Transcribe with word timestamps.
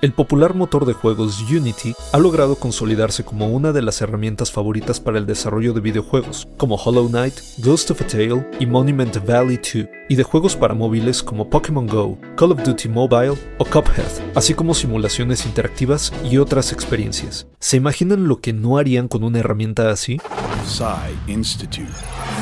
El 0.00 0.12
popular 0.12 0.54
motor 0.54 0.86
de 0.86 0.92
juegos 0.92 1.40
Unity 1.50 1.92
ha 2.12 2.18
logrado 2.18 2.54
consolidarse 2.54 3.24
como 3.24 3.48
una 3.48 3.72
de 3.72 3.82
las 3.82 4.00
herramientas 4.00 4.52
favoritas 4.52 5.00
para 5.00 5.18
el 5.18 5.26
desarrollo 5.26 5.72
de 5.72 5.80
videojuegos, 5.80 6.46
como 6.56 6.76
Hollow 6.76 7.08
Knight, 7.08 7.34
Ghost 7.58 7.90
of 7.90 8.02
a 8.02 8.06
Tale 8.06 8.48
y 8.60 8.66
Monument 8.66 9.16
Valley 9.26 9.56
2, 9.56 9.88
y 10.08 10.14
de 10.14 10.22
juegos 10.22 10.54
para 10.54 10.74
móviles 10.74 11.20
como 11.20 11.50
Pokémon 11.50 11.88
Go, 11.88 12.16
Call 12.36 12.52
of 12.52 12.62
Duty 12.62 12.88
Mobile 12.88 13.34
o 13.58 13.64
Cuphead, 13.64 14.36
así 14.36 14.54
como 14.54 14.72
simulaciones 14.72 15.44
interactivas 15.44 16.12
y 16.30 16.38
otras 16.38 16.72
experiencias. 16.72 17.48
¿Se 17.58 17.76
imaginan 17.76 18.28
lo 18.28 18.40
que 18.40 18.52
no 18.52 18.78
harían 18.78 19.08
con 19.08 19.24
una 19.24 19.40
herramienta 19.40 19.90
así? 19.90 20.20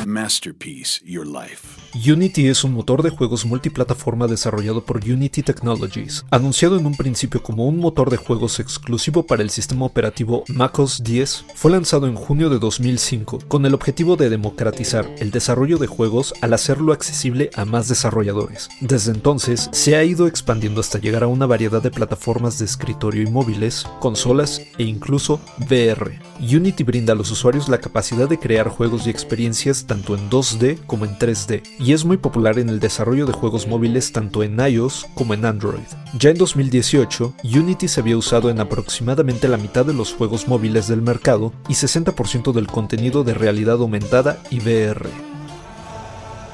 Masterpiece 0.05 1.01
Your 1.05 1.25
Life. 1.25 1.77
Unity 1.95 2.47
es 2.47 2.63
un 2.63 2.73
motor 2.73 3.01
de 3.01 3.09
juegos 3.09 3.45
multiplataforma 3.45 4.27
desarrollado 4.27 4.85
por 4.85 4.97
Unity 4.97 5.41
Technologies, 5.41 6.25
anunciado 6.29 6.77
en 6.77 6.85
un 6.85 6.95
principio 6.95 7.41
como 7.41 7.65
un 7.65 7.77
motor 7.77 8.09
de 8.09 8.17
juegos 8.17 8.59
exclusivo 8.59 9.25
para 9.25 9.41
el 9.41 9.49
sistema 9.49 9.85
operativo 9.85 10.43
MacOS 10.47 11.03
10, 11.03 11.45
fue 11.55 11.71
lanzado 11.71 12.07
en 12.07 12.15
junio 12.15 12.49
de 12.49 12.59
2005 12.59 13.39
con 13.47 13.65
el 13.65 13.73
objetivo 13.73 14.15
de 14.15 14.29
democratizar 14.29 15.09
el 15.17 15.31
desarrollo 15.31 15.77
de 15.77 15.87
juegos 15.87 16.33
al 16.41 16.53
hacerlo 16.53 16.93
accesible 16.93 17.49
a 17.55 17.65
más 17.65 17.87
desarrolladores. 17.87 18.69
Desde 18.81 19.11
entonces, 19.11 19.69
se 19.71 19.95
ha 19.95 20.03
ido 20.03 20.27
expandiendo 20.27 20.81
hasta 20.81 20.99
llegar 20.99 21.23
a 21.23 21.27
una 21.27 21.45
variedad 21.45 21.81
de 21.81 21.91
plataformas 21.91 22.59
de 22.59 22.65
escritorio 22.65 23.23
y 23.23 23.31
móviles, 23.31 23.87
consolas 23.99 24.61
e 24.77 24.83
incluso 24.83 25.39
VR. 25.59 26.19
Unity 26.39 26.83
brinda 26.83 27.13
a 27.13 27.15
los 27.15 27.31
usuarios 27.31 27.69
la 27.69 27.79
capacidad 27.79 28.29
de 28.29 28.37
crear 28.37 28.69
juegos 28.69 29.07
y 29.07 29.09
experiencias 29.09 29.86
tanto 29.87 30.15
en 30.15 30.29
2D 30.29 30.79
como 30.85 31.05
en 31.05 31.17
3D, 31.17 31.63
y 31.79 31.93
es 31.93 32.05
muy 32.05 32.17
popular 32.17 32.59
en 32.59 32.69
el 32.69 32.79
desarrollo 32.79 33.25
de 33.25 33.33
juegos 33.33 33.67
móviles 33.67 34.11
tanto 34.11 34.43
en 34.43 34.59
iOS 34.59 35.07
como 35.15 35.33
en 35.33 35.45
Android. 35.45 35.87
Ya 36.19 36.29
en 36.29 36.37
2018, 36.37 37.33
Unity 37.43 37.87
se 37.87 38.01
había 38.01 38.17
usado 38.17 38.49
en 38.49 38.59
aproximadamente 38.59 39.47
la 39.47 39.57
mitad 39.57 39.85
de 39.85 39.93
los 39.93 40.13
juegos 40.13 40.47
móviles 40.47 40.87
del 40.87 41.01
mercado 41.01 41.53
y 41.67 41.73
60% 41.73 42.51
del 42.51 42.67
contenido 42.67 43.23
de 43.23 43.33
realidad 43.33 43.77
aumentada 43.77 44.37
y 44.51 44.59
VR. 44.59 45.26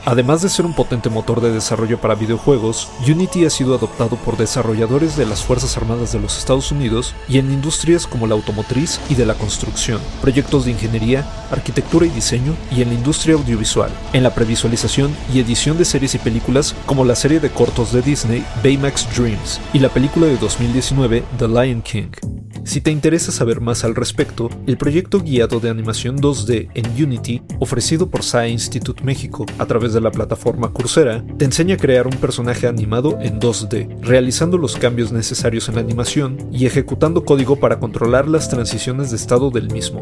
Además 0.05 0.41
de 0.41 0.49
ser 0.49 0.65
un 0.65 0.73
potente 0.73 1.09
motor 1.09 1.39
de 1.39 1.51
desarrollo 1.51 1.97
para 1.99 2.15
videojuegos, 2.15 2.89
Unity 3.07 3.45
ha 3.45 3.49
sido 3.49 3.73
adoptado 3.73 4.17
por 4.17 4.35
desarrolladores 4.35 5.15
de 5.15 5.25
las 5.25 5.43
Fuerzas 5.43 5.77
Armadas 5.77 6.11
de 6.11 6.19
los 6.19 6.37
Estados 6.37 6.73
Unidos 6.73 7.15
y 7.29 7.37
en 7.37 7.51
industrias 7.51 8.05
como 8.05 8.27
la 8.27 8.35
automotriz 8.35 8.99
y 9.09 9.15
de 9.15 9.25
la 9.25 9.35
construcción, 9.35 10.01
proyectos 10.21 10.65
de 10.65 10.71
ingeniería, 10.71 11.25
arquitectura 11.51 12.05
y 12.05 12.09
diseño 12.09 12.53
y 12.69 12.81
en 12.81 12.89
la 12.89 12.95
industria 12.95 13.35
audiovisual, 13.35 13.91
en 14.11 14.23
la 14.23 14.35
previsualización 14.35 15.15
y 15.33 15.39
edición 15.39 15.77
de 15.77 15.85
series 15.85 16.15
y 16.15 16.19
películas 16.19 16.75
como 16.85 17.05
la 17.05 17.15
serie 17.15 17.39
de 17.39 17.49
cortos 17.49 17.93
de 17.93 18.01
Disney 18.01 18.45
Baymax 18.61 19.07
Dreams 19.15 19.61
y 19.71 19.79
la 19.79 19.89
película 19.89 20.27
de 20.27 20.35
2019 20.37 21.23
The 21.37 21.47
Lion 21.47 21.81
King. 21.81 22.32
Si 22.65 22.79
te 22.79 22.91
interesa 22.91 23.31
saber 23.33 23.59
más 23.59 23.83
al 23.83 23.93
respecto, 23.93 24.49
el 24.67 24.77
proyecto 24.77 25.19
guiado 25.19 25.59
de 25.59 25.69
animación 25.69 26.17
2D 26.17 26.69
en 26.73 27.03
Unity, 27.03 27.41
ofrecido 27.59 28.09
por 28.09 28.23
SAE 28.23 28.49
Institute 28.51 29.03
México 29.03 29.45
a 29.59 29.65
través 29.65 29.93
de 29.93 29.99
la 29.99 30.11
plataforma 30.11 30.71
Coursera, 30.71 31.25
te 31.37 31.43
enseña 31.43 31.75
a 31.75 31.77
crear 31.77 32.07
un 32.07 32.15
personaje 32.15 32.65
animado 32.65 33.17
en 33.21 33.39
2D, 33.39 33.99
realizando 34.01 34.57
los 34.57 34.77
cambios 34.77 35.11
necesarios 35.11 35.67
en 35.67 35.75
la 35.75 35.81
animación 35.81 36.37
y 36.53 36.65
ejecutando 36.65 37.25
código 37.25 37.59
para 37.59 37.79
controlar 37.79 38.29
las 38.29 38.49
transiciones 38.49 39.09
de 39.09 39.17
estado 39.17 39.51
del 39.51 39.69
mismo. 39.69 39.99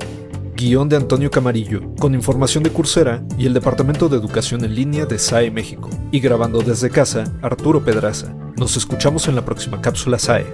Guión 0.56 0.88
de 0.88 0.98
Antonio 0.98 1.32
Camarillo, 1.32 1.82
con 2.00 2.14
información 2.14 2.64
de 2.64 2.70
Coursera 2.70 3.24
y 3.40 3.48
el 3.48 3.56
Departamento 3.56 4.08
de 4.08 4.18
Educación 4.18 4.64
en 4.64 4.76
Línea 4.76 5.08
de 5.08 5.18
SAE 5.18 5.50
México. 5.50 5.90
Y 6.12 6.20
grabando 6.20 6.62
desde 6.62 6.92
casa, 6.92 7.24
Arturo 7.42 7.84
Pedraza. 7.84 8.36
Nos 8.58 8.78
escuchamos 8.78 9.28
en 9.28 9.34
la 9.34 9.44
próxima 9.44 9.82
cápsula 9.82 10.20
SAE. 10.20 10.46